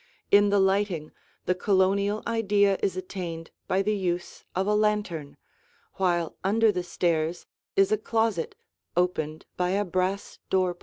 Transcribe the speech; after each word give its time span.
In 0.31 0.49
the 0.49 0.59
lighting, 0.59 1.11
the 1.45 1.53
Colonial 1.53 2.23
idea 2.25 2.75
is 2.81 2.97
attained 2.97 3.51
by 3.67 3.83
the 3.83 3.93
use 3.95 4.43
of 4.55 4.65
a 4.65 4.73
lantern, 4.73 5.37
while 5.97 6.35
under 6.43 6.71
the 6.71 6.81
stairs 6.81 7.45
is 7.75 7.91
a 7.91 7.99
closet 7.99 8.55
opened 8.97 9.45
by 9.57 9.69
a 9.77 9.85
brass 9.85 10.39
door 10.49 10.73
pull. 10.73 10.79